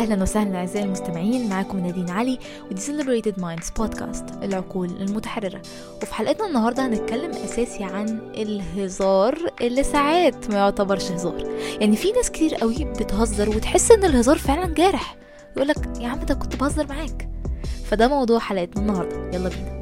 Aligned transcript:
أهلا 0.00 0.22
وسهلا 0.22 0.58
أعزائي 0.58 0.84
المستمعين 0.84 1.48
معاكم 1.48 1.78
نادين 1.78 2.10
علي 2.10 2.38
ودي 2.70 2.80
Celebrated 2.80 3.34
Minds 3.40 3.72
بودكاست 3.76 4.24
العقول 4.42 4.88
المتحررة. 4.88 5.62
وفي 6.02 6.14
حلقتنا 6.14 6.46
النهاردة 6.46 6.86
هنتكلم 6.86 7.30
أساسي 7.30 7.84
عن 7.84 8.18
الهزار 8.34 9.38
اللي 9.60 9.82
ساعات 9.82 10.50
ما 10.50 10.56
يعتبرش 10.56 11.10
هزار. 11.10 11.46
يعني 11.80 11.96
في 11.96 12.12
ناس 12.12 12.30
كتير 12.30 12.54
قوي 12.54 12.84
بتهزر 12.84 13.48
وتحس 13.48 13.90
إن 13.90 14.04
الهزار 14.04 14.38
فعلا 14.38 14.74
جارح. 14.74 15.16
يقولك 15.56 16.00
يا 16.00 16.08
عم 16.08 16.18
ده 16.18 16.34
كنت 16.34 16.56
بهزر 16.56 16.86
معاك. 16.86 17.28
فده 17.84 18.08
موضوع 18.08 18.38
حلقتنا 18.38 18.82
النهاردة. 18.82 19.36
يلا 19.36 19.48
بينا. 19.48 19.79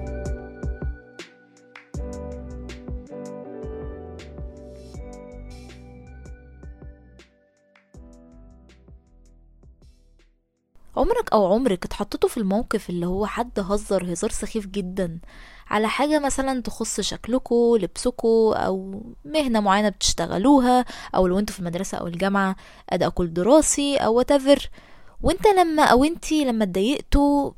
عمرك 10.98 11.32
أو 11.32 11.52
عمرك 11.54 11.84
اتحطيتوا 11.84 12.28
في 12.28 12.36
الموقف 12.36 12.90
اللي 12.90 13.06
هو 13.06 13.26
حد 13.26 13.60
هزر 13.60 14.12
هزار 14.12 14.30
سخيف 14.30 14.66
جدا 14.66 15.18
على 15.70 15.88
حاجة 15.88 16.18
مثلا 16.18 16.62
تخص 16.62 17.00
شكلكو 17.00 17.76
لبسكو 17.76 18.52
أو 18.52 19.02
مهنة 19.24 19.60
معينة 19.60 19.88
بتشتغلوها 19.88 20.84
أو 21.14 21.26
لو 21.26 21.38
أنتوا 21.38 21.54
في 21.54 21.60
المدرسة 21.60 21.98
أو 21.98 22.06
الجامعة 22.06 22.56
ادائكوا 22.90 23.24
الدراسي 23.24 23.96
أو 23.96 24.22
whatever. 24.22 24.66
وانت 25.22 25.46
لما 25.46 25.82
أو 25.84 26.04
انتي 26.04 26.44
لما 26.44 26.64
اتضايقتوا 26.64 27.50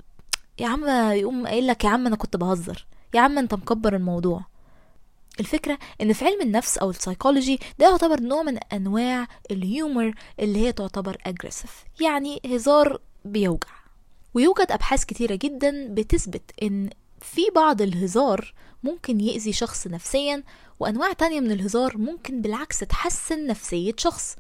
يا 0.59 0.69
عم 0.69 0.89
يقوم 1.13 1.47
قايل 1.47 1.67
لك 1.67 1.85
يا 1.85 1.89
عم 1.89 2.07
أنا 2.07 2.17
كنت 2.17 2.37
بهزر 2.37 2.87
يا 3.15 3.21
عم 3.21 3.39
أنت 3.39 3.55
مكبر 3.55 3.97
الموضوع. 3.97 4.45
الفكرة 5.41 5.79
إن 6.01 6.13
في 6.13 6.25
علم 6.25 6.41
النفس 6.41 6.79
أو 6.79 6.91
السايكولوجي 6.91 7.59
ده 7.79 7.87
يعتبر 7.91 8.21
نوع 8.21 8.43
من 8.43 8.59
أنواع 8.73 9.27
ال 9.51 9.61
humor 9.61 10.15
اللي 10.41 10.59
هي 10.67 10.73
تعتبر 10.73 11.17
aggressive 11.27 11.85
يعني 12.01 12.41
هزار 12.47 12.99
بيوجع. 13.25 13.69
ويوجد 14.35 14.67
أبحاث 14.71 15.05
كتيرة 15.05 15.35
جدا 15.35 15.89
بتثبت 15.95 16.51
إن 16.63 16.91
في 17.21 17.43
بعض 17.55 17.83
الهزار 17.83 18.55
ممكن 18.83 19.21
يأذي 19.21 19.53
شخص 19.53 19.87
نفسيا 19.87 20.43
وأنواع 20.81 21.13
تانية 21.13 21.41
من 21.41 21.51
الهزار 21.53 21.99
ممكن 21.99 22.43
بالعكس 22.43 22.79
تحسن 22.79 23.47
نفسية 23.47 23.93
شخص. 23.97 24.37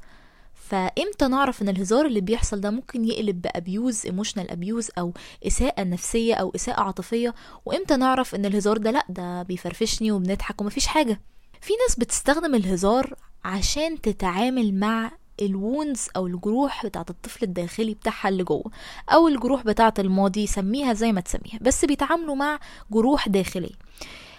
فإمتى 0.55 1.29
نعرف 1.29 1.63
إن 1.63 1.69
الهزار 1.69 2.07
اللي 2.07 2.21
بيحصل 2.21 2.61
ده 2.61 2.71
ممكن 2.71 3.05
يقلب 3.05 3.43
ب 3.43 3.53
abuse 3.53 4.07
emotional 4.07 4.51
abuse 4.51 4.89
أو 4.99 5.13
إساءة 5.47 5.83
نفسية 5.85 6.35
أو 6.35 6.53
إساءة 6.55 6.81
عاطفية؟ 6.81 7.35
وإمتى 7.65 7.97
نعرف 7.97 8.35
إن 8.35 8.45
الهزار 8.47 8.77
ده 8.77 8.91
لأ 8.91 9.05
ده 9.09 9.43
بيفرفشني 9.43 10.13
وبنضحك 10.13 10.61
ومفيش 10.61 10.87
حاجة؟ 10.87 11.21
في 11.61 11.73
ناس 11.89 11.99
بتستخدم 11.99 12.55
الهزار 12.55 13.15
عشان 13.45 14.01
تتعامل 14.01 14.75
مع 14.75 15.13
الوونز 15.43 16.09
أو 16.17 16.27
الجروح 16.27 16.87
بتاعت 16.87 17.11
الطفل 17.11 17.45
الداخلي 17.45 17.95
بتاعها 17.95 18.29
اللي 18.29 18.45
جوه 18.45 18.71
أو 19.09 19.29
الجروح 19.29 19.63
بتاعت 19.63 20.01
الماضي 20.01 20.47
سميها 20.47 20.93
زي 20.93 21.13
ما 21.13 21.21
تسميها 21.21 21.59
بس 21.61 21.85
بيتعاملوا 21.85 22.35
مع 22.35 22.59
جروح 22.91 23.29
داخلية. 23.29 23.75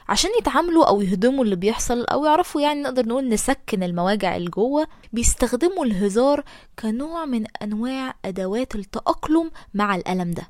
عشان 0.09 0.29
يتعاملوا 0.39 0.85
أو 0.85 1.01
يهضموا 1.01 1.43
اللي 1.43 1.55
بيحصل 1.55 2.05
أو 2.05 2.25
يعرفوا 2.25 2.61
يعني 2.61 2.81
نقدر 2.81 3.05
نقول 3.05 3.29
نسكن 3.29 3.83
المواجع 3.83 4.35
اللي 4.35 4.49
جوه 4.49 4.87
بيستخدموا 5.13 5.85
الهزار 5.85 6.43
كنوع 6.79 7.25
من 7.25 7.45
أنواع 7.63 8.15
أدوات 8.25 8.75
التأقلم 8.75 9.51
مع 9.73 9.95
الألم 9.95 10.31
ده. 10.31 10.47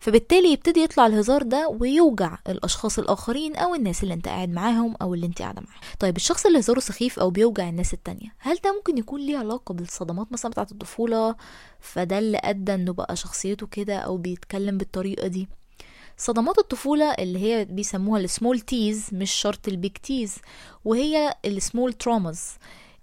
فبالتالي 0.00 0.52
يبتدي 0.52 0.80
يطلع 0.80 1.06
الهزار 1.06 1.42
ده 1.42 1.68
ويوجع 1.80 2.38
الأشخاص 2.48 2.98
الآخرين 2.98 3.56
أو 3.56 3.74
الناس 3.74 4.02
اللي 4.02 4.14
أنت 4.14 4.28
قاعد 4.28 4.48
معاهم 4.48 4.94
أو 5.02 5.14
اللي 5.14 5.26
أنت 5.26 5.42
قاعدة 5.42 5.60
معاهم. 5.60 5.80
طيب 5.98 6.16
الشخص 6.16 6.46
اللي 6.46 6.58
هزاره 6.58 6.80
سخيف 6.80 7.18
أو 7.18 7.30
بيوجع 7.30 7.68
الناس 7.68 7.94
التانية 7.94 8.34
هل 8.38 8.56
ده 8.64 8.72
ممكن 8.76 8.98
يكون 8.98 9.20
ليه 9.20 9.38
علاقة 9.38 9.72
بالصدمات 9.74 10.32
مثلا 10.32 10.50
بتاعة 10.50 10.66
الطفولة؟ 10.72 11.34
فده 11.80 12.18
اللي 12.18 12.40
أدى 12.44 12.74
إنه 12.74 12.92
بقى 12.92 13.16
شخصيته 13.16 13.66
كده 13.66 13.96
أو 13.98 14.16
بيتكلم 14.16 14.78
بالطريقة 14.78 15.26
دي. 15.26 15.48
صدمات 16.16 16.58
الطفولة 16.58 17.10
اللي 17.12 17.38
هي 17.38 17.64
بيسموها 17.64 18.20
ال 18.20 18.27
small 18.27 18.60
T's 18.60 19.06
مش 19.12 19.30
شرط 19.30 19.68
ال 19.68 19.74
big 19.74 19.92
T's 19.92 20.36
وهي 20.84 21.34
ال 21.44 21.52
small 21.52 21.92
traumas 21.92 22.42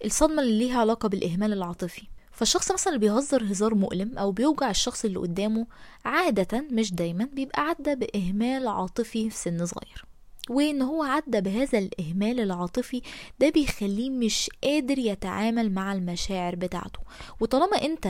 الصدمة 0.06 0.42
اللي 0.42 0.60
ليها 0.60 0.80
علاقة 0.80 1.10
بالإهمال 1.10 1.54
العاطفي. 1.54 2.04
فالشخص 2.38 2.72
مثلا 2.72 2.94
اللي 2.96 3.00
بيهزر 3.08 3.44
هزار 3.44 3.76
مؤلم 3.76 4.18
أو 4.18 4.32
بيوجع 4.32 4.70
الشخص 4.70 5.06
اللي 5.06 5.20
قدامه 5.20 5.68
عادة 6.06 6.62
مش 6.72 6.94
دايما 6.94 7.26
بيبقى 7.34 7.62
عدى 7.62 7.96
بإهمال 7.96 8.68
عاطفي 8.68 9.30
في 9.30 9.36
سن 9.36 9.66
صغير. 9.66 10.06
وإن 10.50 10.82
هو 10.82 11.04
عدى 11.04 11.42
بهذا 11.42 11.78
الإهمال 11.80 12.40
العاطفي 12.40 13.02
ده 13.40 13.50
بيخليه 13.50 14.10
مش 14.10 14.50
قادر 14.64 14.98
يتعامل 15.00 15.72
مع 15.72 15.94
المشاعر 15.94 16.56
بتاعته. 16.56 17.00
وطالما 17.40 17.82
أنت 17.82 18.08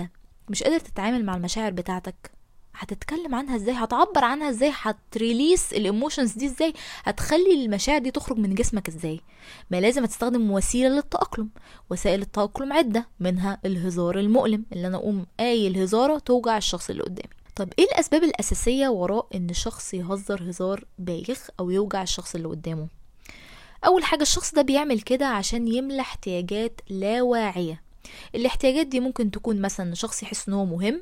مش 0.49 0.63
قادر 0.63 0.79
تتعامل 0.79 1.25
مع 1.25 1.35
المشاعر 1.35 1.71
بتاعتك 1.71 2.31
هتتكلم 2.79 3.35
عنها 3.35 3.55
إزاي؟ 3.55 3.73
هتعبر 3.75 4.23
عنها 4.23 4.49
إزاي؟ 4.49 4.71
هتريليس 4.81 5.73
الإيموشنز 5.73 6.31
دي 6.31 6.45
إزاي؟ 6.45 6.73
هتخلي 7.03 7.65
المشاعر 7.65 7.99
دي 7.99 8.11
تخرج 8.11 8.37
من 8.37 8.55
جسمك 8.55 8.87
إزاي؟ 8.87 9.19
ما 9.71 9.81
لازم 9.81 10.05
تستخدم 10.05 10.51
وسيلة 10.51 10.89
للتأقلم. 10.89 11.49
وسائل 11.89 12.21
التأقلم 12.21 12.73
عدة 12.73 13.07
منها 13.19 13.59
الهزار 13.65 14.19
المؤلم 14.19 14.65
اللي 14.73 14.87
أنا 14.87 14.97
أقوم 14.97 15.25
قايل 15.39 15.77
هزارة 15.77 16.19
توجع 16.19 16.57
الشخص 16.57 16.89
اللي 16.89 17.03
قدامي. 17.03 17.29
طب 17.55 17.69
إيه 17.79 17.85
الأسباب 17.85 18.23
الأساسية 18.23 18.87
وراء 18.87 19.27
إن 19.35 19.53
شخص 19.53 19.93
يهزر 19.93 20.49
هزار 20.49 20.85
بايخ 20.99 21.47
أو 21.59 21.69
يوجع 21.69 22.01
الشخص 22.01 22.35
اللي 22.35 22.47
قدامه؟ 22.47 22.87
أول 23.85 24.03
حاجة 24.03 24.21
الشخص 24.21 24.53
ده 24.53 24.61
بيعمل 24.61 25.01
كده 25.01 25.27
عشان 25.27 25.67
يملى 25.67 26.01
احتياجات 26.01 26.81
لا 26.89 27.21
واعيه 27.21 27.81
الاحتياجات 28.35 28.87
دي 28.87 28.99
ممكن 28.99 29.31
تكون 29.31 29.61
مثلا 29.61 29.95
شخص 29.95 30.23
يحس 30.23 30.47
إن 30.47 30.53
هو 30.53 30.65
مهم 30.65 31.01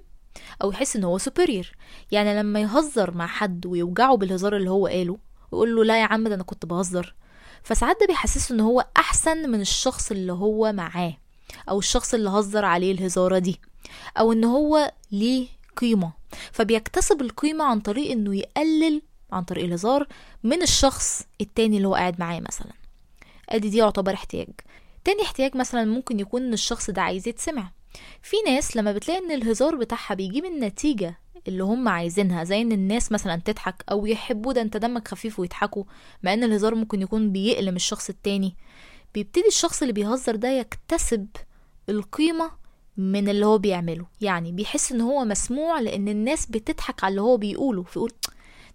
أو 0.62 0.72
يحس 0.72 0.96
إن 0.96 1.04
هو 1.04 1.18
سوبريور 1.18 1.72
يعني 2.12 2.40
لما 2.40 2.60
يهزر 2.62 3.12
مع 3.12 3.28
حد 3.28 3.66
ويوجعه 3.66 4.18
بالهزار 4.18 4.56
اللي 4.56 4.70
هو 4.70 4.88
قاله 4.88 5.18
ويقول 5.52 5.76
له 5.76 5.84
لا 5.84 6.00
يا 6.00 6.06
عم 6.06 6.28
ده 6.28 6.36
أنا 6.36 6.44
كنت 6.44 6.66
بهزر. 6.66 7.16
فساعات 7.64 7.98
ده 8.02 8.06
بيحسسه 8.08 8.56
إن 8.56 8.60
هو 8.60 8.86
أحسن 8.98 9.50
من 9.50 9.62
الشخص 9.62 10.12
اللي 10.12 10.34
هو 10.34 10.72
معاه 10.74 11.18
أو 11.70 11.80
الشخص 11.80 12.14
اللي 12.14 12.30
هزر 12.30 12.66
عليه 12.66 12.92
الهزارة 12.92 13.38
دي 13.40 13.60
أو 14.20 14.32
إن 14.32 14.44
هو 14.44 14.92
ليه 15.12 15.48
قيمة. 15.78 16.12
فبيكتسب 16.52 17.22
القيمة 17.22 17.66
عن 17.66 17.80
طريق 17.80 18.12
إنه 18.12 18.36
يقلل 18.36 19.02
عن 19.32 19.44
طريق 19.44 19.64
الهزار 19.64 20.08
من 20.44 20.62
الشخص 20.62 21.24
التاني 21.42 21.78
اللي 21.78 21.88
هو 21.88 21.96
قاعد 21.96 22.20
معاه 22.20 22.40
مثلا. 22.40 22.72
أدي 23.50 23.70
دي 23.70 23.78
يعتبر 23.78 24.14
احتياج. 24.14 24.48
تاني 25.04 25.22
احتياج 25.24 25.58
مثلا 25.58 25.86
ممكن 25.86 26.20
يكون 26.20 26.44
إن 26.44 26.54
الشخص 26.54 26.90
ده 26.90 27.02
عايز 27.02 27.28
يتسمع. 27.28 27.72
في 28.22 28.36
ناس 28.46 28.78
لما 28.78 28.92
بتلاقي 28.94 29.20
إن 29.26 29.32
الهزار 29.32 29.76
بتاعها 29.76 30.14
بيجيب 30.14 30.46
النتيجة 30.46 31.20
اللي 31.48 31.64
هم 31.64 31.88
عايزينها 31.88 32.44
زي 32.44 32.62
إن 32.62 32.72
الناس 32.72 33.12
مثلا 33.12 33.36
تضحك 33.46 33.84
أو 33.92 34.06
يحبوا 34.06 34.54
ده 34.54 34.62
أنت 34.62 34.78
دمك 34.78 35.08
خفيف 35.08 35.40
ويضحكوا 35.40 35.84
مع 36.24 36.34
إن 36.34 36.44
الهزار 36.44 36.76
ممكن 36.76 37.02
يكون 37.02 37.32
بيألم 37.32 37.76
الشخص 37.76 38.10
التاني. 38.10 38.56
بيبتدي 39.14 39.48
الشخص 39.48 39.82
اللي 39.82 39.94
بيهزر 39.94 40.36
ده 40.36 40.50
يكتسب 40.50 41.28
القيمة 41.90 42.52
من 42.98 43.30
اللي 43.30 43.46
هو 43.46 43.58
بيعمله. 43.58 44.06
يعني 44.22 44.52
بيحس 44.52 44.92
إن 44.92 45.02
هو 45.02 45.26
مسموع 45.26 45.80
لإن 45.80 46.08
الناس 46.08 46.46
بتضحك 46.46 47.04
على 47.04 47.12
اللي 47.12 47.22
هو 47.22 47.38
بيقوله 47.38 47.84
فيقول 47.84 48.12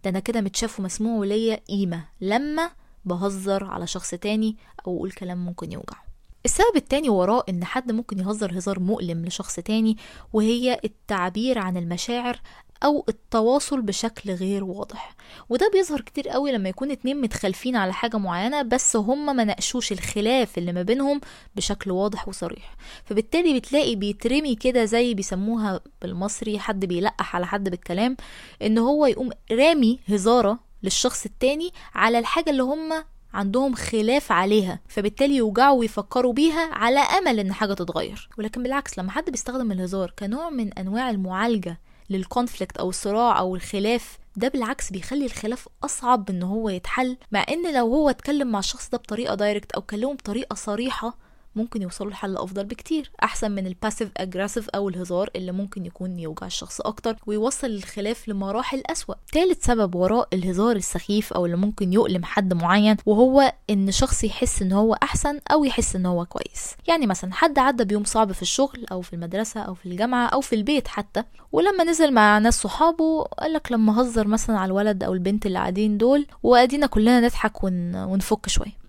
ده 0.05 0.11
أنا 0.11 0.21
كده 0.21 0.41
متشاف 0.41 0.81
ومسموع 0.81 1.19
وليا 1.19 1.61
قيمة 1.69 2.05
لما 2.21 2.71
بهزر 3.05 3.65
على 3.65 3.87
شخص 3.87 4.11
تاني 4.11 4.57
أو 4.87 4.97
أقول 4.97 5.11
كلام 5.13 5.45
ممكن 5.47 5.73
يوجعه. 5.73 6.10
السبب 6.45 6.77
التاني 6.77 7.09
وراه 7.09 7.45
إن 7.49 7.65
حد 7.65 7.93
ممكن 7.93 8.19
يهزر 8.19 8.59
هزار 8.59 8.81
مؤلم 8.81 9.25
لشخص 9.25 9.57
تاني 9.57 9.97
وهي 10.33 10.81
التعبير 10.85 11.59
عن 11.59 11.77
المشاعر 11.77 12.41
أو 12.85 13.05
التواصل 13.09 13.83
بشكل 13.83 14.31
غير 14.31 14.65
واضح. 14.65 15.15
وده 15.49 15.71
بيظهر 15.73 16.01
كتير 16.01 16.29
قوي 16.29 16.53
لما 16.53 16.69
يكون 16.69 16.91
اتنين 16.91 17.21
متخالفين 17.21 17.77
على 17.77 17.93
حاجة 17.93 18.17
معينة 18.17 18.63
بس 18.63 18.97
هما 18.97 19.33
ما 19.33 19.45
ناقشوش 19.45 19.93
الخلاف 19.93 20.59
اللي 20.59 20.73
ما 20.73 20.83
بينهم 20.83 21.21
بشكل 21.57 21.91
واضح 21.91 22.29
وصريح. 22.29 22.77
فبالتالي 23.05 23.59
بتلاقي 23.59 23.95
بيترمي 23.95 24.55
كده 24.55 24.85
زي 24.85 25.15
بيسموها 25.15 25.81
بالمصري 26.03 26.59
حد 26.59 26.85
بيلقح 26.85 27.37
على 27.37 27.47
حد 27.47 27.69
بالكلام 27.69 28.17
إن 28.63 28.79
هو 28.79 29.07
يقوم 29.07 29.31
رامي 29.53 29.99
هزاره 30.09 30.59
للشخص 30.83 31.25
التاني 31.25 31.71
على 31.95 32.19
الحاجة 32.19 32.51
اللي 32.51 32.63
هما 32.63 33.05
عندهم 33.35 33.75
خلاف 33.75 34.33
عليها 34.33 34.81
فبالتالي 34.89 35.37
يوجعوا 35.37 35.79
ويفكروا 35.79 36.33
بيها 36.33 36.75
على 36.75 36.99
أمل 37.01 37.39
إن 37.41 37.53
حاجة 37.53 37.75
تتغير. 37.75 38.29
ولكن 38.39 38.63
بالعكس 38.63 38.99
لما 38.99 39.11
حد 39.11 39.31
بيستخدم 39.31 39.73
الهزار 39.73 40.13
كنوع 40.19 40.51
من 40.51 40.73
أنواع 40.73 41.11
المعالجة 41.11 41.81
لل 42.11 42.24
conflict 42.24 42.77
أو 42.77 42.89
الصراع 42.89 43.39
أو 43.39 43.57
الخلاف 43.57 44.19
ده 44.37 44.49
بالعكس 44.49 44.91
بيخلي 44.91 45.27
الخلاف 45.27 45.69
أصعب 45.85 46.31
إن 46.31 46.43
هو 46.43 46.69
يتحل. 46.69 47.17
مع 47.33 47.45
إن 47.49 47.75
لو 47.75 47.87
هو 47.87 48.11
اتكلم 48.11 48.49
مع 48.53 48.59
الشخص 48.59 48.89
ده 48.91 48.99
بطريقة 48.99 49.35
direct 49.35 49.73
أو 49.73 49.83
كلمه 49.83 50.15
بطريقة 50.15 50.55
صريحة 50.55 51.15
ممكن 51.57 51.83
يوصلوا 51.83 52.11
لحل 52.11 52.37
أفضل 52.37 52.65
بكتير 52.65 53.11
أحسن 53.23 53.51
من 53.51 53.67
ال 53.67 53.72
passive 53.72 54.11
aggressive 54.17 54.69
أو 54.69 54.89
الهزار 54.89 55.31
اللي 55.37 55.53
ممكن 55.53 55.87
يكون 55.87 56.19
يوجع 56.19 56.47
الشخص 56.47 56.81
أكتر 56.81 57.17
ويوصل 57.27 57.67
الخلاف 57.67 58.29
لمراحل 58.29 58.83
أسوأ. 58.87 59.15
تالت 59.33 59.63
سبب 59.63 59.95
وراء 59.95 60.29
الهزار 60.33 60.77
السخيف 60.77 61.33
أو 61.33 61.47
اللي 61.47 61.57
ممكن 61.57 61.93
يؤلم 61.93 62.25
حد 62.25 62.55
معين 62.55 62.97
وهو 63.07 63.53
إن 63.71 63.91
شخص 63.91 64.25
يحس 64.25 64.63
إن 64.63 64.73
هو 64.73 64.95
أحسن 64.95 65.41
أو 65.53 65.65
يحس 65.65 65.97
إن 65.97 66.07
هو 66.07 66.25
كويس. 66.25 66.77
يعني 66.89 67.07
مثلا 67.07 67.33
حد 67.33 67.59
عدى 67.59 67.85
بيوم 67.85 68.05
صعب 68.05 68.33
في 68.33 68.43
الشغل 68.43 68.87
أو 68.93 69.01
في 69.01 69.13
المدرسة 69.13 69.61
أو 69.61 69.75
في 69.75 69.87
الجامعة 69.87 70.27
أو 70.27 70.41
في 70.41 70.55
البيت 70.55 70.89
حتى 70.89 71.23
ولما 71.53 71.85
نزل 71.85 72.13
مع 72.13 72.39
ناس 72.39 72.63
صحابه 72.63 73.23
قالك 73.23 73.73
لما 73.73 74.03
هزر 74.03 74.27
مثلا 74.27 74.59
على 74.59 74.67
الولد 74.71 75.05
أو 75.05 75.13
البنت 75.13 75.47
اللي 75.47 75.59
قاعدين 75.59 75.99
دول 75.99 76.27
وأدينا 76.43 76.87
كلنا 76.87 77.21
نضحك 77.21 77.65
ون... 77.65 77.97
ونفك 77.97 78.49
شوية. 78.49 78.81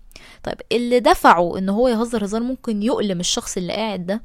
طيب 0.42 0.54
اللي 0.72 1.00
دفعه 1.00 1.58
إن 1.58 1.68
هو 1.68 1.88
يهزر 1.88 2.24
هزار 2.24 2.40
ممكن 2.42 2.82
يؤلم 2.82 3.20
الشخص 3.20 3.56
اللي 3.56 3.72
قاعد 3.72 4.06
ده 4.06 4.22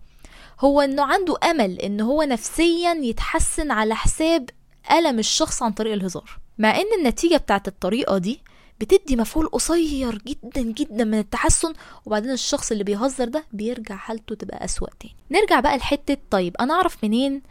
هو 0.60 0.82
إنه 0.82 1.04
عنده 1.04 1.36
أمل 1.44 1.80
إن 1.80 2.02
هو 2.02 2.24
نفسيا 2.24 2.94
يتحسن 2.94 3.72
على 3.72 3.96
حساب 3.96 4.50
ألم 4.92 5.20
الشخص 5.20 5.64
عن 5.64 5.72
طريق 5.72 5.94
الهزار. 5.94 6.40
مع 6.58 6.76
إن 6.78 6.86
النتيجة 7.00 7.38
بتاعت 7.38 7.68
الطريقة 7.68 8.18
دي 8.18 8.42
بتدي 8.80 9.16
مفعول 9.16 9.48
قصير 9.48 10.18
جدا 10.28 10.62
جدا 10.62 11.04
من 11.04 11.20
التحسن 11.20 11.74
وبعدين 12.06 12.32
الشخص 12.32 12.72
اللي 12.72 12.84
بيهزر 12.84 13.26
ده 13.28 13.46
بيرجع 13.54 13.96
حالته 13.96 14.36
تبقى 14.36 14.66
أسوأ 14.66 14.88
تاني. 15.00 15.16
نرجع 15.32 15.60
بقى 15.60 15.78
لحتة 15.78 16.18
طيب 16.32 16.56
أنا 16.60 16.74
أعرف 16.74 17.04
منين 17.04 17.42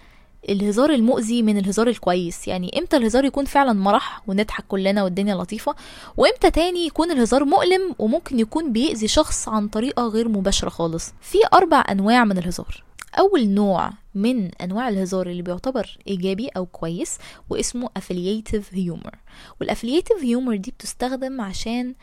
الهزار 0.48 0.90
المؤذي 0.90 1.43
من 1.43 1.58
الهزار 1.58 1.88
الكويس. 1.88 2.48
يعني 2.48 2.78
إمتى 2.78 2.96
الهزار 2.96 3.25
يكون 3.25 3.44
فعلا 3.44 3.72
مرح 3.72 4.22
ونضحك 4.26 4.64
كلنا 4.69 5.04
والدنيا 5.04 5.34
لطيفة؟ 5.34 5.75
وإمتى 6.16 6.50
تاني 6.50 6.87
يكون 6.87 7.10
الهزار 7.10 7.44
مؤلم 7.44 7.94
وممكن 7.98 8.38
يكون 8.38 8.72
بيأذي 8.72 9.08
شخص 9.08 9.48
عن 9.48 9.69
طريقة 9.69 10.06
غير 10.08 10.28
مباشرة 10.28 10.69
خالص؟ 10.69 11.12
في 11.20 11.38
أربع 11.54 11.84
أنواع 11.90 12.25
من 12.25 12.38
الهزار. 12.38 12.84
أول 13.19 13.48
نوع 13.48 13.90
من 14.14 14.54
أنواع 14.54 14.88
الهزار 14.88 15.26
اللي 15.26 15.43
بيعتبر 15.43 15.98
إيجابي 16.08 16.49
أو 16.49 16.66
كويس 16.66 17.19
واسمه 17.50 17.88
affiliative 17.99 18.75
humor. 18.76 19.14
والaffiliative 19.62 20.22
humor 20.22 20.54
دي 20.54 20.70
بتستخدم 20.70 21.40
عشان 21.40 21.94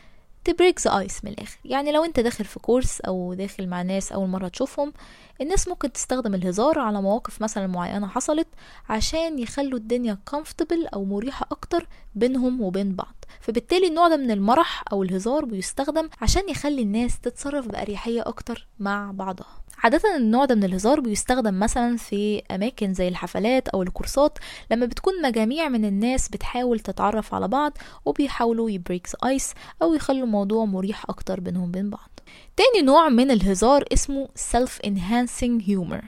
تبريك 0.46 0.82
ذا 0.82 1.00
ايس 1.00 1.24
من 1.24 1.32
الآخر. 1.32 1.58
يعني 1.66 1.92
لو 1.92 2.06
أنت 2.06 2.20
داخل 2.20 2.46
في 2.46 2.60
كورس 2.60 3.02
أو 3.02 3.34
داخل 3.34 3.68
مع 3.68 3.82
ناس 3.82 4.12
أول 4.12 4.30
مرة 4.30 4.48
تشوفهم 4.48 4.94
الناس 5.42 5.68
ممكن 5.68 5.92
تستخدم 5.92 6.36
الهزار 6.36 6.80
على 6.80 7.02
مواقف 7.02 7.42
مثلا 7.42 7.68
معينة 7.68 8.08
حصلت 8.08 8.48
عشان 8.90 9.40
يخلوا 9.40 9.80
الدنيا 9.80 10.18
comfortable 10.36 10.94
أو 10.94 11.06
مريحة 11.06 11.48
أكتر 11.52 11.88
بينهم 12.16 12.62
وبين 12.62 12.96
بعض. 12.96 13.16
فبالتالي 13.42 13.88
النوع 13.88 14.08
ده 14.08 14.18
من 14.18 14.32
المرح 14.32 14.84
أو 14.92 15.04
الهزار 15.04 15.46
بيستخدم 15.46 16.10
عشان 16.22 16.50
يخلي 16.50 16.82
الناس 16.82 17.20
تتصرف 17.20 17.68
بأريحية 17.68 18.22
أكتر 18.22 18.68
مع 18.80 19.12
بعضها. 19.12 19.63
عادة 19.84 20.16
النوع 20.16 20.46
ده 20.46 20.56
من 20.56 20.64
الهزار 20.64 21.00
بيستخدم 21.00 21.60
مثلا 21.60 21.98
في 21.98 22.42
أماكن 22.52 22.94
زي 22.94 23.08
الحفلات 23.08 23.68
أو 23.70 23.84
الكورسات 23.84 24.38
لما 24.72 24.86
بتكون 24.86 25.22
مجاميع 25.22 25.70
من 25.70 25.86
الناس 25.86 26.30
بتحاول 26.30 26.80
تتعرف 26.80 27.34
على 27.34 27.48
بعض 27.48 27.78
وبيحاولوا 28.06 28.70
يـ 28.70 28.75
break 28.75 29.00
the 29.00 29.16
ice 29.26 29.54
أو 29.82 29.94
يخلوا 29.94 30.24
الموضوع 30.24 30.66
مريح 30.66 31.04
أكتر 31.10 31.40
بينهم 31.40 31.72
بين 31.72 31.90
بعض. 31.90 32.20
تاني 32.58 32.86
نوع 32.86 33.10
من 33.10 33.32
الهزار 33.32 33.86
اسمه 33.94 34.28
self 34.54 34.88
enhancing 34.88 35.66
humor 35.68 36.04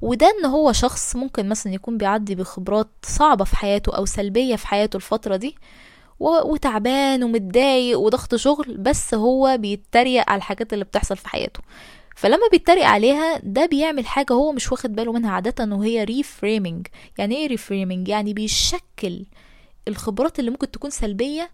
وده 0.00 0.26
إن 0.38 0.46
هو 0.46 0.72
شخص 0.72 1.16
ممكن 1.16 1.48
مثلا 1.48 1.72
يكون 1.72 1.98
بيعدي 1.98 2.34
بخبرات 2.34 2.88
صعبة 3.02 3.44
في 3.44 3.56
حياته 3.56 3.96
أو 3.96 4.04
سلبية 4.04 4.56
في 4.56 4.66
حياته 4.66 4.96
الفترة 4.96 5.36
دي 5.36 5.56
وتعبان 6.20 7.24
ومتضايق 7.24 7.98
وضغط 7.98 8.34
شغل 8.34 8.76
بس 8.76 9.14
هو 9.14 9.56
بيتريق 9.60 10.30
على 10.30 10.36
الحاجات 10.38 10.72
اللي 10.72 10.84
بتحصل 10.84 11.16
في 11.16 11.28
حياته. 11.28 11.60
فلما 12.14 12.48
بيتريق 12.52 12.86
عليها 12.86 13.38
ده 13.42 13.66
بيعمل 13.66 14.06
حاجة 14.06 14.32
هو 14.32 14.52
مش 14.52 14.72
واخد 14.72 14.92
باله 14.96 15.12
منها 15.12 15.30
عادة 15.30 15.74
وهي 15.76 16.04
reframing 16.04 16.86
يعني 17.18 17.36
إيه 17.36 17.46
reframing 17.46 18.08
يعني 18.08 18.34
بيشكل 18.34 19.24
الخبرات 19.88 20.38
اللي 20.38 20.50
ممكن 20.50 20.70
تكون 20.70 20.90
سلبية 20.90 21.50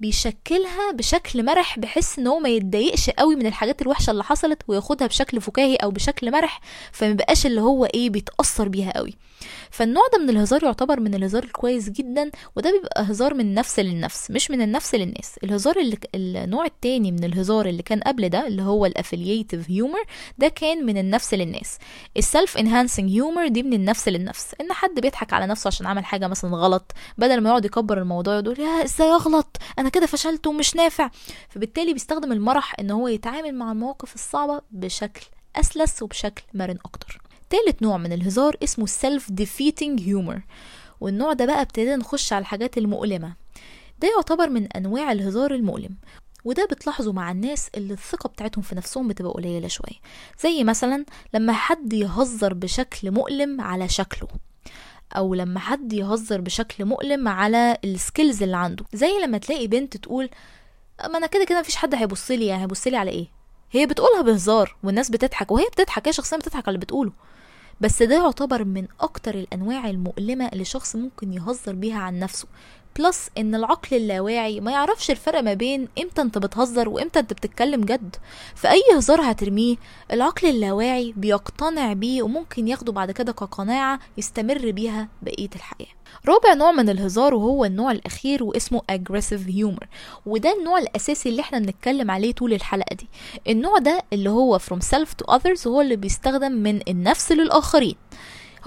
بيشكلها 0.00 0.92
بشكل 0.92 1.44
مرح 1.44 1.78
بحيث 1.78 2.18
إن 2.18 2.26
هو 2.26 2.38
ما 2.38 2.48
يتضايقش 2.48 3.10
قوي 3.10 3.36
من 3.36 3.46
الحاجات 3.46 3.82
الوحشة 3.82 4.10
اللي 4.10 4.24
حصلت 4.24 4.62
وياخدها 4.68 5.06
بشكل 5.06 5.40
فكاهي 5.40 5.76
أو 5.76 5.90
بشكل 5.90 6.30
مرح 6.30 6.60
فما 6.92 7.12
بقاش 7.12 7.46
اللي 7.46 7.60
هو 7.60 7.84
إيه 7.84 8.10
بيتأثر 8.10 8.68
بيها 8.68 8.92
قوي. 8.96 9.14
فالنوع 9.70 10.02
ده 10.12 10.18
من 10.18 10.30
الهزار 10.30 10.64
يعتبر 10.64 11.00
من 11.00 11.14
الهزار 11.14 11.42
الكويس 11.44 11.88
جدا 11.90 12.30
وده 12.56 12.72
بيبقى 12.72 13.02
هزار 13.02 13.34
من 13.34 13.54
نفس 13.54 13.80
للنفس 13.80 14.30
مش 14.30 14.50
من 14.50 14.62
النفس 14.62 14.94
للناس. 14.94 15.38
الهزار 15.44 15.76
اللي 15.78 15.98
النوع 16.14 16.64
التاني 16.64 17.12
من 17.12 17.24
الهزار 17.24 17.66
اللي 17.66 17.82
كان 17.82 18.00
قبل 18.00 18.28
ده 18.28 18.46
اللي 18.46 18.62
هو 18.62 18.86
ال 18.86 18.93
affiliative 18.93 19.70
humor 19.70 20.02
ده 20.38 20.48
كان 20.48 20.86
من 20.86 20.98
النفس 20.98 21.34
للناس. 21.34 21.78
السلف 22.16 22.58
انهانسنج 22.58 23.10
هيومر 23.10 23.48
دي 23.48 23.62
من 23.62 23.72
النفس 23.72 24.08
للنفس. 24.08 24.54
إن 24.60 24.72
حد 24.72 25.00
بيضحك 25.00 25.32
على 25.32 25.46
نفسه 25.46 25.68
عشان 25.68 25.86
عمل 25.86 26.04
حاجة 26.04 26.28
مثلا 26.28 26.50
غلط 26.56 26.92
بدل 27.18 27.40
ما 27.40 27.48
يقعد 27.50 27.64
يكبر 27.64 27.98
الموضوع 27.98 28.34
يقول 28.38 28.60
يا 28.60 28.84
إزاي 28.84 29.08
أغلط؟ 29.08 29.56
أنا 29.78 29.88
كده 29.88 30.06
فشلت 30.06 30.46
ومش 30.46 30.76
نافع. 30.76 31.10
فبالتالي 31.48 31.92
بيستخدم 31.92 32.32
المرح 32.32 32.74
إن 32.80 32.90
هو 32.90 33.08
يتعامل 33.08 33.54
مع 33.54 33.72
المواقف 33.72 34.14
الصعبة 34.14 34.60
بشكل 34.70 35.26
أسلس 35.56 36.02
وبشكل 36.02 36.42
مرن 36.54 36.78
أكتر. 36.84 37.20
تالت 37.54 37.82
نوع 37.82 37.96
من 37.96 38.12
الهزار 38.12 38.56
اسمه 38.64 38.86
self 38.86 39.22
defeating 39.22 40.00
humor. 40.00 40.40
والنوع 41.00 41.32
ده 41.32 41.46
بقى 41.46 41.62
ابتدينا 41.62 41.96
نخش 41.96 42.32
على 42.32 42.42
الحاجات 42.42 42.78
المؤلمة. 42.78 43.34
ده 43.98 44.08
يعتبر 44.16 44.50
من 44.50 44.72
أنواع 44.72 45.12
الهزار 45.12 45.54
المؤلم. 45.54 45.96
وده 46.44 46.66
بتلاحظوا 46.70 47.12
مع 47.12 47.30
الناس 47.30 47.68
اللي 47.74 47.92
الثقة 47.92 48.28
بتاعتهم 48.28 48.62
في 48.62 48.74
نفسهم 48.74 49.08
بتبقى 49.08 49.32
قليلة 49.32 49.68
شوية. 49.68 49.96
زي 50.42 50.64
مثلا 50.64 51.04
لما 51.34 51.52
حد 51.52 51.92
يهزر 51.92 52.54
بشكل 52.54 53.10
مؤلم 53.10 53.60
على 53.60 53.88
شكله. 53.88 54.28
أو 55.16 55.34
لما 55.34 55.60
حد 55.60 55.92
يهزر 55.92 56.40
بشكل 56.40 56.84
مؤلم 56.84 57.28
على 57.28 57.78
ال 57.84 57.92
skills 57.92 58.42
اللي 58.42 58.56
عنده. 58.56 58.84
زي 58.92 59.10
لما 59.24 59.38
تلاقي 59.38 59.66
بنت 59.66 59.96
تقول 59.96 60.28
ما 61.04 61.18
أنا 61.18 61.26
كده 61.26 61.44
كده 61.44 61.60
مفيش 61.60 61.76
حد 61.76 61.94
هيبص 61.94 62.30
لي 62.30 62.46
يعني 62.46 62.62
هيبص 62.62 62.86
لي 62.86 62.96
على 62.96 63.10
إيه؟ 63.10 63.26
هي 63.70 63.86
بتقولها 63.86 64.22
بهزار 64.22 64.76
والناس 64.82 65.10
بتضحك 65.10 65.50
وهي 65.50 65.64
بتضحك 65.72 66.08
هي 66.08 66.12
شخصيا 66.12 66.38
بتضحك 66.38 66.68
على 66.68 66.74
اللي 66.74 66.84
بتقوله. 66.84 67.12
بس 67.80 68.02
ده 68.02 68.14
يعتبر 68.14 68.64
من 68.64 68.86
أكتر 69.00 69.34
الأنواع 69.34 69.90
المؤلمة 69.90 70.48
اللي 70.48 70.64
شخص 70.64 70.96
ممكن 70.96 71.32
يهزر 71.32 71.74
بيها 71.74 71.98
عن 71.98 72.18
نفسه. 72.18 72.48
بلس 72.98 73.28
إن 73.38 73.54
العقل 73.54 73.96
اللاواعي 73.96 74.60
ما 74.60 74.70
يعرفش 74.70 75.10
الفرق 75.10 75.40
ما 75.40 75.54
بين 75.54 75.88
إمتى 76.02 76.22
أنت 76.22 76.38
بتهزر 76.38 76.88
وإمتى 76.88 77.18
أنت 77.18 77.32
بتتكلم 77.32 77.80
جد. 77.80 78.16
فأي 78.54 78.82
هزار 78.96 79.20
هترميه 79.20 79.76
العقل 80.12 80.48
اللاواعي 80.48 81.14
بيقتنع 81.16 81.92
بيه 81.92 82.22
وممكن 82.22 82.68
ياخده 82.68 82.92
بعد 82.92 83.10
كده 83.10 83.32
كقناعة 83.32 83.98
يستمر 84.18 84.70
بيها 84.70 85.08
بقية 85.22 85.50
الحياة. 85.56 85.88
رابع 86.28 86.54
نوع 86.54 86.72
من 86.72 86.88
الهزار 86.88 87.34
وهو 87.34 87.64
النوع 87.64 87.90
الأخير 87.92 88.44
واسمه 88.44 88.82
aggressive 88.92 89.50
humor. 89.50 89.86
وده 90.26 90.56
النوع 90.58 90.78
الأساسي 90.78 91.28
اللي 91.28 91.40
إحنا 91.40 91.58
بنتكلم 91.58 92.10
عليه 92.10 92.32
طول 92.32 92.52
الحلقة 92.52 92.94
دي. 92.94 93.08
النوع 93.48 93.78
ده 93.78 94.02
اللي 94.12 94.30
هو 94.30 94.58
from 94.58 94.78
self 94.94 95.08
to 95.08 95.34
others 95.34 95.66
هو 95.66 95.80
اللي 95.80 95.96
بيستخدم 95.96 96.52
من 96.52 96.80
النفس 96.88 97.32
للآخرين. 97.32 97.94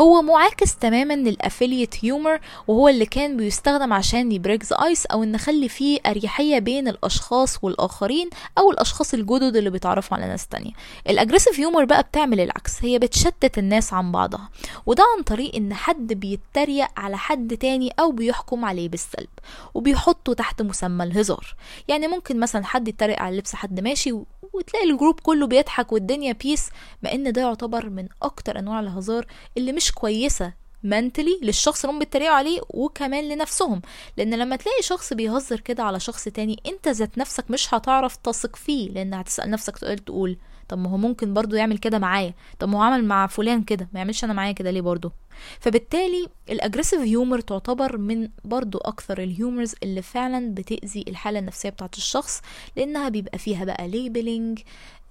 هو 0.01 0.21
معاكس 0.21 0.75
تماما 0.75 1.13
لل 1.13 1.27
affiliative 1.27 2.05
humor 2.05 2.39
وهو 2.67 2.89
اللي 2.89 3.05
كان 3.05 3.37
بيستخدم 3.37 3.93
عشان 3.93 4.31
يـ 4.31 4.37
break 4.37 4.65
the 4.65 4.83
ice 4.83 5.05
أو 5.05 5.23
نخلي 5.23 5.69
فيه 5.69 5.99
أريحية 6.05 6.59
بين 6.59 6.87
الأشخاص 6.87 7.57
والآخرين 7.63 8.29
أو 8.57 8.71
الأشخاص 8.71 9.13
الجدد 9.13 9.55
اللي 9.55 9.69
بيتعرفوا 9.69 10.17
على 10.17 10.27
ناس 10.27 10.47
تانية. 10.47 10.71
ال 11.09 11.14
aggressive 11.14 11.59
humor 11.59 11.85
بقى 11.85 12.03
بتعمل 12.03 12.39
العكس 12.39 12.83
هي 12.83 12.99
بتشتت 12.99 13.57
الناس 13.57 13.93
عن 13.93 14.11
بعضها 14.11 14.49
وده 14.85 15.03
عن 15.17 15.23
طريق 15.23 15.55
إن 15.55 15.73
حد 15.73 16.13
بيتريق 16.13 16.87
على 16.97 17.17
حد 17.17 17.57
تاني 17.57 17.91
أو 17.99 18.11
بيحكم 18.11 18.65
عليه 18.65 18.89
بالسلب 18.89 19.29
وبيحطه 19.73 20.33
تحت 20.33 20.61
مسمى 20.61 21.03
الهزار. 21.03 21.55
يعني 21.87 22.07
ممكن 22.07 22.39
مثلا 22.39 22.65
حد 22.65 22.87
يتريق 22.87 23.19
على 23.21 23.37
لبس 23.37 23.55
حد 23.55 23.79
ماشي 23.79 24.11
وتلاقي 24.53 24.89
ال 24.91 24.96
group 24.96 25.19
كله 25.19 25.47
بيضحك 25.47 25.91
والدنيا 25.91 26.33
peace 26.33 26.69
مع 27.03 27.11
إن 27.11 27.31
ده 27.31 27.41
يعتبر 27.41 27.89
من 27.89 28.07
أكتر 28.21 28.59
أنواع 28.59 28.79
الهزار 28.79 29.25
اللي 29.57 29.71
مش 29.73 29.86
كويسة 29.91 30.53
mentally 30.83 31.39
للشخص 31.43 31.85
اللي 31.85 31.95
هم 31.95 31.99
بيتريقوا 31.99 32.35
عليه 32.35 32.61
وكمان 32.69 33.29
لنفسهم. 33.29 33.81
لأن 34.17 34.33
لما 34.33 34.55
تلاقي 34.55 34.81
شخص 34.81 35.13
بيهزر 35.13 35.59
كده 35.59 35.83
على 35.83 35.99
شخص 35.99 36.23
تاني 36.23 36.59
أنت 36.65 36.87
ذات 36.87 37.17
نفسك 37.17 37.51
مش 37.51 37.73
هتعرف 37.73 38.15
تثق 38.15 38.55
فيه 38.55 38.89
لأن 38.89 39.13
هتسأل 39.13 39.49
نفسك 39.49 39.77
سؤال 39.77 39.97
تقول 40.05 40.37
طب 40.69 40.77
ما 40.77 40.89
هو 40.89 40.97
ممكن 40.97 41.33
برضو 41.33 41.55
يعمل 41.55 41.77
كده 41.77 41.99
معايا. 41.99 42.33
طب 42.59 42.69
ما 42.69 42.77
هو 42.77 42.81
عمل 42.81 43.05
مع 43.05 43.27
فلان 43.27 43.63
كده 43.63 43.89
ما 43.93 43.99
يعملش 43.99 44.23
أنا 44.23 44.33
معايا 44.33 44.51
كده 44.51 44.71
ليه 44.71 44.81
برضو؟ 44.81 45.11
فبالتالي 45.59 46.27
ال 46.49 46.54
aggressive 46.54 46.99
humor 47.01 47.39
تعتبر 47.41 47.97
من 47.97 48.29
برضو 48.45 48.77
أكثر 48.77 49.23
ال 49.23 49.31
humors 49.31 49.75
اللي 49.83 50.01
فعلا 50.01 50.53
بتأذي 50.53 51.05
الحالة 51.07 51.39
النفسية 51.39 51.69
بتاعت 51.69 51.97
الشخص 51.97 52.41
لأنها 52.77 53.09
بيبقى 53.09 53.37
فيها 53.37 53.65
بقى 53.65 53.87
labeling 53.87 54.59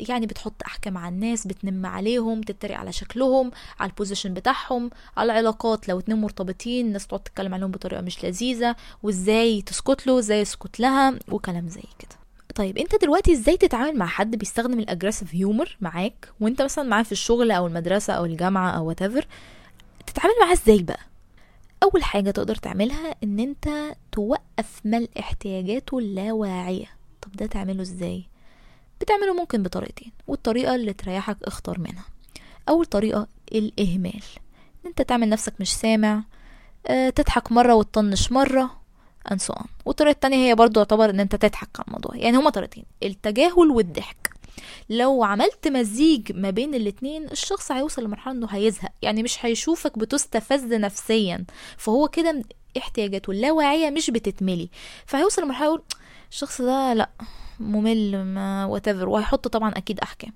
يعني 0.08 0.26
بتحط 0.26 0.62
أحكام 0.66 0.98
على 0.98 1.14
الناس 1.14 1.46
بتنم 1.46 1.86
عليهم 1.86 2.40
تتريق 2.40 2.78
على 2.78 2.92
شكلهم 2.92 3.50
على 3.80 3.90
ال 3.90 3.95
position 3.95 4.34
بتاعهم 4.34 4.90
على 5.16 5.32
العلاقات. 5.32 5.88
لو 5.88 5.98
اتنين 5.98 6.18
مرتبطين 6.18 6.86
الناس 6.86 7.06
تقعد 7.06 7.20
تتكلم 7.20 7.54
عليهم 7.54 7.70
بطريقة 7.70 8.00
مش 8.02 8.24
لذيذة 8.24 8.76
وإزاي 9.02 9.62
تسكت 9.62 10.06
له 10.06 10.18
إزاي 10.18 10.40
يسكت 10.40 10.80
لها 10.80 11.18
وكلام 11.28 11.68
زي 11.68 11.82
كده. 11.98 12.25
طيب 12.56 12.78
انت 12.78 12.94
دلوقتي 13.02 13.32
إزاي 13.32 13.56
تتعامل 13.56 13.98
مع 13.98 14.06
حد 14.06 14.36
بيستخدم 14.36 14.78
ال 14.78 14.83
aggressive 14.83 15.34
humor 15.34 15.76
معاك 15.80 16.28
وانت 16.40 16.62
مثلا 16.62 16.84
معاه 16.84 17.02
في 17.02 17.12
الشغل 17.12 17.50
أو 17.50 17.66
المدرسة 17.66 18.12
أو 18.12 18.24
الجامعة 18.24 18.70
أو 18.70 18.92
whatever 18.94 19.24
تتعامل 20.06 20.34
معاه 20.40 20.52
إزاي 20.52 20.82
بقى؟ 20.82 21.00
أول 21.82 22.04
حاجة 22.04 22.30
تقدر 22.30 22.54
تعملها 22.54 23.14
إن 23.24 23.40
انت 23.40 23.68
توقف 24.12 24.80
ملء 24.84 25.08
احتياجاته 25.18 25.98
اللاواعية. 25.98 26.86
طب 27.22 27.32
ده 27.32 27.46
تعمله 27.46 27.82
إزاي؟ 27.82 28.24
بتعمله 29.00 29.34
ممكن 29.34 29.62
بطريقتين 29.62 30.12
والطريقة 30.26 30.74
اللي 30.74 30.92
تريحك 30.92 31.36
اختار 31.42 31.78
منها. 31.78 32.04
أول 32.68 32.86
طريقة 32.86 33.26
الإهمال. 33.52 34.22
إن 34.84 34.86
انت 34.90 35.02
تعمل 35.02 35.28
نفسك 35.28 35.54
مش 35.60 35.74
سامع 35.74 36.22
آه 36.86 37.10
تضحك 37.10 37.52
مرة 37.52 37.74
وتطنش 37.74 38.32
مرة 38.32 38.70
and 39.30 39.36
so 39.40 39.54
on. 39.54 39.66
والطريقة 39.84 40.12
التانية 40.14 40.36
هي 40.36 40.54
برضو 40.54 40.80
يعتبر 40.80 41.10
إن 41.10 41.20
أنت 41.20 41.36
تضحك 41.36 41.68
على 41.78 41.86
الموضوع. 41.86 42.16
يعني 42.16 42.36
هما 42.36 42.50
طريقتين. 42.50 42.84
التجاهل 43.02 43.70
والضحك. 43.70 44.30
لو 44.90 45.24
عملت 45.24 45.68
مزيج 45.68 46.32
ما 46.32 46.50
بين 46.50 46.74
الاتنين 46.74 47.24
الشخص 47.24 47.72
هيوصل 47.72 48.04
لمرحلة 48.04 48.32
إنه 48.34 48.46
هيزهق. 48.50 48.92
يعني 49.02 49.22
مش 49.22 49.44
هيشوفك 49.46 49.98
بتستفز 49.98 50.64
نفسيا. 50.72 51.44
فهو 51.76 52.08
كده 52.08 52.42
احتياجاته. 52.78 53.30
اللاواعية 53.30 53.90
مش 53.90 54.10
بتتملي. 54.10 54.68
فهيوصل 55.06 55.42
لمرحلة 55.42 55.66
يقول 55.66 55.82
الشخص 56.30 56.62
ده 56.62 56.94
لا 56.94 57.10
ممل 57.60 58.24
ما 58.24 58.78
whatever. 58.78 59.02
وهيحط 59.08 59.48
طبعا 59.48 59.70
أكيد 59.70 60.00
أحكام. 60.00 60.32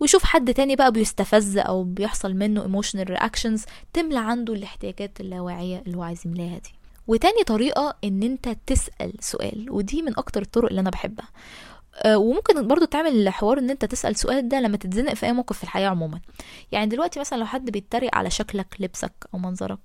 ويشوف 0.00 0.24
حد 0.24 0.54
تاني 0.54 0.76
بقى 0.76 0.92
بيستفز 0.92 1.58
أو 1.58 1.84
بيحصل 1.84 2.34
منه 2.34 2.62
emotional 2.82 3.08
reactions 3.08 3.60
تملى 3.92 4.18
عنده 4.18 4.52
الاحتياجات 4.54 5.20
اللاواعية 5.20 5.82
اللي 5.86 5.96
هو 5.96 6.02
عايز 6.02 6.26
يملاها 6.26 6.58
دي. 6.58 6.72
وتاني 7.06 7.44
طريقة 7.46 7.96
إن 8.04 8.22
أنت 8.22 8.56
تسأل 8.66 9.12
سؤال 9.20 9.66
ودي 9.70 10.02
من 10.02 10.18
أكتر 10.18 10.42
الطرق 10.42 10.68
اللي 10.68 10.80
أنا 10.80 10.90
بحبها. 10.90 11.28
أه 11.96 12.18
وممكن 12.18 12.66
برضو 12.68 12.84
تعمل 12.84 13.28
حوار 13.28 13.58
إن 13.58 13.70
أنت 13.70 13.84
تسأل 13.84 14.16
سؤال 14.16 14.48
ده 14.48 14.60
لما 14.60 14.76
تتزنق 14.76 15.14
في 15.14 15.26
أي 15.26 15.32
موقف 15.32 15.56
في 15.56 15.64
الحياة 15.64 15.88
عموما. 15.88 16.20
يعني 16.72 16.86
دلوقتي 16.86 17.20
مثلا 17.20 17.38
لو 17.38 17.46
حد 17.46 17.70
بيتريق 17.70 18.14
على 18.14 18.30
شكلك 18.30 18.66
لبسك 18.80 19.12
أو 19.34 19.38
منظرك 19.38 19.80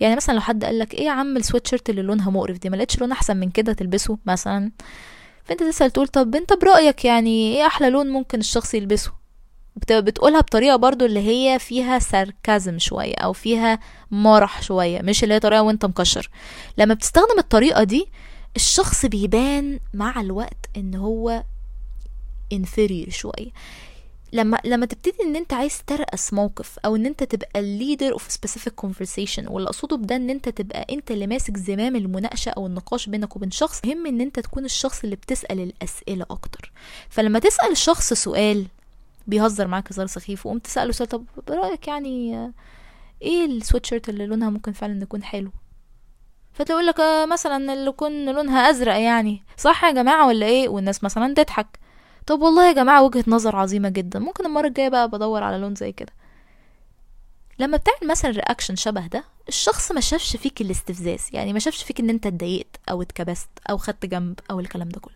يعني 0.00 0.16
مثلا 0.16 0.34
لو 0.34 0.40
حد 0.40 0.64
قالك 0.64 0.94
إيه 0.94 1.04
يا 1.06 1.10
عم 1.10 1.36
السويتشيرت 1.36 1.90
اللي 1.90 2.02
لونها 2.02 2.30
مقرف 2.30 2.58
دي 2.58 2.70
ما 2.70 2.76
لقيتش 2.76 3.00
لون 3.00 3.12
أحسن 3.12 3.36
من 3.36 3.50
كده 3.50 3.72
تلبسه 3.72 4.18
مثلا؟ 4.26 4.72
فأنت 5.44 5.62
تسأل 5.62 5.90
تقول 5.90 6.08
طب 6.08 6.34
أنت 6.34 6.52
برأيك 6.52 7.04
يعني 7.04 7.56
إيه 7.56 7.66
أحلى 7.66 7.90
لون 7.90 8.08
ممكن 8.10 8.38
الشخص 8.38 8.74
يلبسه؟ 8.74 9.12
بتقولها 9.90 10.40
بطريقة 10.40 10.76
برضو 10.76 11.04
اللي 11.04 11.20
هي 11.20 11.58
فيها 11.58 11.98
ساركازم 11.98 12.78
شوية 12.78 13.14
أو 13.14 13.32
فيها 13.32 13.78
مرح 14.10 14.62
شوية 14.62 15.02
مش 15.02 15.22
اللي 15.24 15.34
هي 15.34 15.40
طريقة 15.40 15.62
وأنت 15.62 15.84
مكشر. 15.84 16.30
لما 16.78 16.94
بتستخدم 16.94 17.38
الطريقة 17.38 17.82
دي 17.84 18.06
الشخص 18.56 19.06
بيبان 19.06 19.80
مع 19.94 20.20
الوقت 20.20 20.66
إن 20.76 20.94
هو 20.94 21.42
inferior 22.54 23.10
شوية. 23.10 23.50
لما 24.32 24.58
لما 24.64 24.86
تبتدي 24.86 25.22
إن 25.24 25.36
أنت 25.36 25.52
عايز 25.52 25.82
ترأس 25.86 26.32
موقف 26.32 26.78
أو 26.84 26.96
إن 26.96 27.06
أنت 27.06 27.22
تبقى 27.24 27.60
ال 27.60 27.67
leader 27.67 28.12
of 28.12 28.28
specific 28.28 28.72
conversation 28.86 29.50
واللي 29.50 29.68
اقصده 29.68 29.96
بده 29.96 30.16
إن 30.16 30.30
أنت 30.30 30.48
تبقى 30.48 30.86
أنت 30.90 31.10
اللي 31.10 31.26
ماسك 31.26 31.56
زمام 31.56 31.96
المناقشة 31.96 32.50
أو 32.50 32.66
النقاش 32.66 33.08
بينك 33.08 33.36
وبين 33.36 33.50
شخص 33.50 33.80
مهم 33.84 34.06
إن 34.06 34.20
أنت 34.20 34.40
تكون 34.40 34.64
الشخص 34.64 35.04
اللي 35.04 35.16
بتسأل 35.16 35.60
الأسئلة 35.60 36.26
أكتر. 36.30 36.72
فلما 37.08 37.38
تسأل 37.38 37.70
الشخص 37.72 38.12
سؤال 38.12 38.66
بيهزر 39.28 39.66
معاك 39.66 39.92
هزار 39.92 40.06
سخيف 40.06 40.46
وقمت 40.46 40.64
تسأله 40.64 40.92
سؤال 40.92 41.08
طب 41.08 41.24
برأيك 41.48 41.88
يعني 41.88 42.34
إيه 43.22 43.44
السويتشيرت 43.46 44.08
اللي 44.08 44.26
لونها 44.26 44.50
ممكن 44.50 44.72
فعلا 44.72 45.02
يكون 45.02 45.22
حلو؟ 45.22 45.50
فتقول 46.52 46.86
لك 46.86 46.96
مثلا 47.30 47.72
اللي 47.72 47.86
يكون 47.88 48.32
لونها 48.32 48.70
أزرق 48.70 48.94
يعني 49.00 49.42
صح 49.56 49.84
يا 49.84 49.90
جماعة 49.90 50.26
ولا 50.26 50.46
إيه؟ 50.46 50.68
والناس 50.68 51.04
مثلا 51.04 51.34
تضحك. 51.34 51.78
طب 52.26 52.40
والله 52.40 52.68
يا 52.68 52.72
جماعة 52.72 53.02
وجهة 53.02 53.24
نظر 53.28 53.56
عظيمة 53.56 53.88
جدا 53.88 54.18
ممكن 54.18 54.46
المرة 54.46 54.66
الجاية 54.66 54.88
بقى 54.88 55.08
بدور 55.08 55.42
على 55.42 55.58
لون 55.58 55.74
زي 55.74 55.92
كده. 55.92 56.12
لما 57.58 57.76
بتعمل 57.76 58.10
مثلا 58.10 58.30
رياكشن 58.30 58.76
شبه 58.76 59.06
ده 59.06 59.24
الشخص 59.48 59.92
ما 59.92 60.00
شافش 60.00 60.36
فيك 60.36 60.60
الاستفزاز 60.60 61.28
يعني 61.32 61.52
ما 61.52 61.58
شافش 61.58 61.82
فيك 61.82 62.00
إن 62.00 62.10
أنت 62.10 62.26
اتضايقت 62.26 62.76
أو 62.90 63.02
اتكبست 63.02 63.48
أو 63.70 63.78
خدت 63.78 64.06
جنب 64.06 64.40
أو 64.50 64.60
الكلام 64.60 64.88
ده 64.88 65.00
كله. 65.00 65.14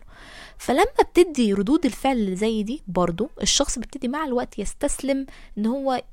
فلما 0.63 0.85
بتدي 1.11 1.53
ردود 1.53 1.85
الفعل 1.85 2.17
اللي 2.17 2.35
زي 2.35 2.63
دي 2.63 2.83
برضو 2.87 3.29
الشخص 3.41 3.79
بيبتدي 3.79 4.07
مع 4.07 4.25
الوقت 4.25 4.59
يستسلم 4.59 5.25
إن 5.57 5.65
هو 5.65 6.03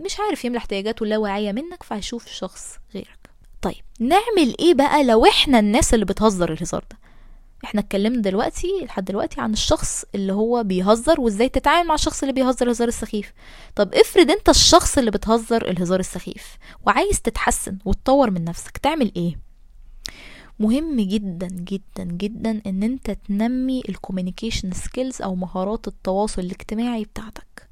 مش 0.00 0.20
عارف 0.20 0.44
يملى 0.44 0.58
احتياجاته 0.58 1.04
اللاواعيه 1.04 1.52
منك 1.52 1.82
فهيشوف 1.82 2.28
شخص 2.28 2.78
غيرك. 2.94 3.30
طيب 3.62 3.82
نعمل 4.00 4.56
إيه 4.60 4.74
بقى 4.74 5.04
لو 5.04 5.26
إحنا 5.26 5.58
الناس 5.58 5.94
اللي 5.94 6.04
بتهزر 6.04 6.52
الهزار 6.52 6.84
ده؟ 6.90 6.98
إحنا 7.64 7.80
اتكلمنا 7.80 8.22
دلوقتي 8.22 8.68
لحد 8.82 9.04
دلوقتي 9.04 9.40
عن 9.40 9.52
الشخص 9.52 10.04
اللي 10.14 10.32
هو 10.32 10.62
بيهزر 10.62 11.20
وإزاي 11.20 11.48
تتعامل 11.48 11.88
مع 11.88 11.94
الشخص 11.94 12.22
اللي 12.22 12.32
بيهزر 12.32 12.66
الهزار 12.66 12.88
السخيف. 12.88 13.32
طب 13.76 13.94
افرض 13.94 14.30
أنت 14.30 14.48
الشخص 14.48 14.98
اللي 14.98 15.10
بتهزر 15.10 15.68
الهزار 15.70 16.00
السخيف 16.00 16.56
وعايز 16.86 17.20
تتحسن 17.22 17.78
وتطور 17.84 18.30
من 18.30 18.44
نفسك 18.44 18.76
تعمل 18.78 19.12
إيه؟ 19.16 19.45
مهم 20.58 21.00
جدا 21.00 21.46
جدا 21.48 22.04
جدا 22.04 22.60
إن 22.66 22.82
أنت 22.82 23.10
تنمي 23.10 23.82
ال 23.88 23.94
communication 23.94 24.72
skills 24.72 25.22
أو 25.22 25.34
مهارات 25.34 25.88
التواصل 25.88 26.42
الاجتماعي 26.42 27.04
بتاعتك. 27.04 27.68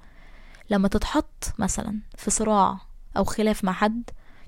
لما 0.70 0.88
تتحط 0.88 1.44
مثلا 1.58 1.98
في 2.16 2.30
صراع 2.30 2.78
أو 3.16 3.24
خلاف 3.24 3.64
مع 3.64 3.72
حد 3.72 4.02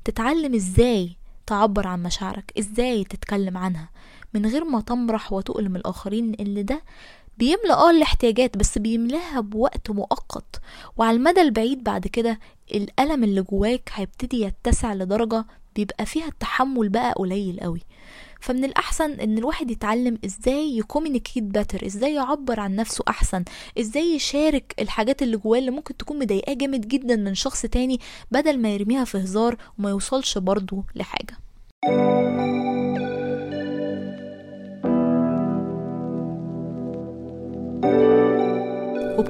تتعلم 0.05 0.55
إزاي 0.55 1.17
تعبر 1.47 1.87
عن 1.87 2.03
مشاعرك 2.03 2.53
إزاي 2.59 3.05
تتكلم 3.05 3.59
عنها. 3.59 3.89
من 4.35 4.47
غير 4.47 4.65
ما 4.65 4.81
تمرح 4.81 5.33
وتؤلم 5.33 5.77
الآخرين 5.77 6.35
اللي 6.41 6.63
ده 6.63 6.83
بيملى 7.39 7.73
آه 7.73 7.91
الاحتياجات 7.91 8.57
بس 8.57 8.79
بيملاها 8.79 9.41
بوقت 9.41 9.91
مؤقت. 9.91 10.61
وعلى 10.97 11.17
المدى 11.17 11.41
البعيد 11.43 11.85
بعد 11.85 12.07
كده 12.07 12.39
الألم 12.75 13.25
اللي 13.25 13.43
جواك 13.43 13.91
هيبتدي 13.95 14.41
يتسع 14.41 14.95
لدرجة 14.95 15.45
بيبقى 15.77 16.07
فيها 16.07 16.27
التحمل 16.27 16.89
بقى 16.89 17.13
قليل 17.13 17.61
قوي. 17.61 17.81
فمن 18.41 18.65
الأحسن 18.65 19.11
إن 19.21 19.39
الواحد 19.39 19.71
يتعلم 19.71 20.19
إزاي 20.25 20.77
يكومينيكيت 20.79 21.45
باتر 21.45 21.87
إزاي 21.87 22.15
يعبر 22.15 22.61
عن 22.61 22.77
نفسه 22.77 23.05
أحسن 23.09 23.45
إزاي 23.81 24.15
يشارك 24.15 24.75
الحاجات 24.81 25.23
اللي 25.23 25.37
جواه 25.37 25.59
اللي 25.59 25.71
ممكن 25.71 25.97
تكون 25.97 26.19
مضايقاه 26.19 26.55
جامد 26.55 26.89
جدا 26.89 27.17
من 27.17 27.35
شخص 27.35 27.63
تاني 27.63 28.01
بدل 28.31 28.59
ما 28.59 28.75
يرميها 28.75 29.05
في 29.05 29.19
هزار 29.19 29.57
وما 29.79 29.91
يوصلش 29.91 30.39
برضه 30.39 30.85
لحاجة. 30.95 31.37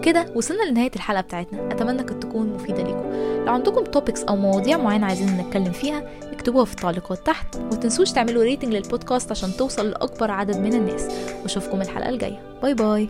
وبكده 0.07 0.27
وصلنا 0.35 0.63
لنهاية 0.63 0.91
الحلقة 0.97 1.21
بتاعتنا. 1.21 1.73
أتمنى 1.73 2.05
كانت 2.05 2.23
تكون 2.23 2.53
مفيدة 2.53 2.83
ليكم 2.83 3.13
لو 3.47 3.53
عندكم 3.53 3.85
topics 3.85 4.23
أو 4.23 4.37
مواضيع 4.37 4.77
معينة 4.77 5.07
عايزين 5.07 5.37
نتكلم 5.37 5.73
فيها 5.73 6.11
اكتبوها 6.23 6.65
في 6.65 6.73
التعليقات 6.73 7.27
تحت. 7.27 7.57
وتنسوش 7.57 8.13
تعملوا 8.13 8.43
rating 8.43 8.75
لل 8.75 8.87
podcast 8.87 9.31
عشان 9.31 9.53
توصل 9.59 9.91
لأكبر 9.91 10.31
عدد 10.31 10.57
من 10.57 10.75
الناس. 10.75 11.09
وأشوفكم 11.43 11.83
الحلقة 11.83 12.09
الجاية. 12.09 12.43
bye 12.63 12.75
bye 12.75 13.09